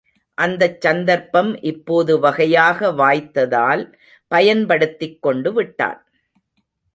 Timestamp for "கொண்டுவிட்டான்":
5.27-6.01